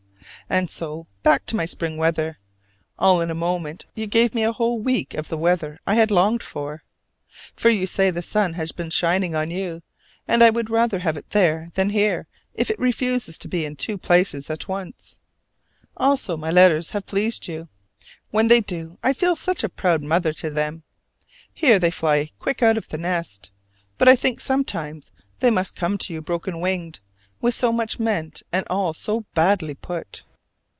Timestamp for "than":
11.75-11.91